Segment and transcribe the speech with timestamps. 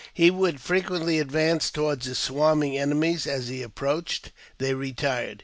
[0.15, 5.39] He would frequently advance towards his swarming enemies; as he approached, they retired.